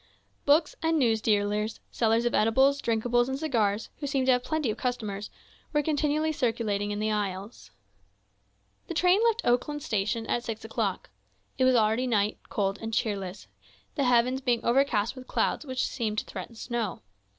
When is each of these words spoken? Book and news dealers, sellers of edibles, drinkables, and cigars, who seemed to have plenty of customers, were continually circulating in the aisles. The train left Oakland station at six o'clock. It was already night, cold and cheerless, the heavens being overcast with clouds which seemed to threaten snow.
Book 0.45 0.71
and 0.81 0.97
news 0.97 1.21
dealers, 1.21 1.79
sellers 1.91 2.25
of 2.25 2.33
edibles, 2.33 2.81
drinkables, 2.81 3.29
and 3.29 3.37
cigars, 3.37 3.89
who 3.97 4.07
seemed 4.07 4.25
to 4.25 4.31
have 4.33 4.43
plenty 4.43 4.71
of 4.71 4.77
customers, 4.79 5.29
were 5.73 5.83
continually 5.83 6.31
circulating 6.31 6.89
in 6.89 6.97
the 6.97 7.11
aisles. 7.11 7.69
The 8.87 8.95
train 8.95 9.21
left 9.23 9.43
Oakland 9.45 9.83
station 9.83 10.25
at 10.25 10.43
six 10.43 10.65
o'clock. 10.65 11.11
It 11.59 11.65
was 11.65 11.75
already 11.75 12.07
night, 12.07 12.39
cold 12.49 12.79
and 12.81 12.91
cheerless, 12.91 13.45
the 13.93 14.05
heavens 14.05 14.41
being 14.41 14.65
overcast 14.65 15.15
with 15.15 15.27
clouds 15.27 15.67
which 15.67 15.85
seemed 15.85 16.17
to 16.17 16.25
threaten 16.25 16.55
snow. 16.55 17.03